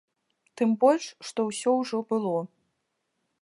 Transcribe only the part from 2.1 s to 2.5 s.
было.